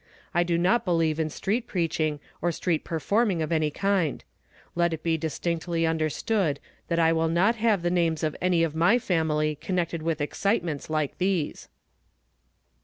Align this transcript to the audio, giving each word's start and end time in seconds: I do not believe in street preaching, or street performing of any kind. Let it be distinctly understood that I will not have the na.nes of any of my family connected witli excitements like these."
I 0.33 0.41
do 0.41 0.57
not 0.57 0.83
believe 0.83 1.19
in 1.19 1.29
street 1.29 1.67
preaching, 1.67 2.19
or 2.41 2.51
street 2.51 2.83
performing 2.83 3.43
of 3.43 3.51
any 3.51 3.69
kind. 3.69 4.23
Let 4.73 4.93
it 4.93 5.03
be 5.03 5.15
distinctly 5.15 5.85
understood 5.85 6.59
that 6.87 6.97
I 6.97 7.13
will 7.13 7.27
not 7.29 7.57
have 7.57 7.83
the 7.83 7.91
na.nes 7.91 8.23
of 8.23 8.35
any 8.41 8.63
of 8.63 8.73
my 8.73 8.97
family 8.97 9.53
connected 9.57 10.01
witli 10.01 10.21
excitements 10.21 10.89
like 10.89 11.19
these." 11.19 11.69